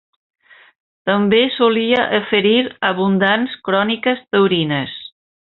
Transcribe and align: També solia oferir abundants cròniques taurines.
També 1.09 1.41
solia 1.57 2.07
oferir 2.21 2.57
abundants 2.91 3.55
cròniques 3.69 4.29
taurines. 4.33 5.01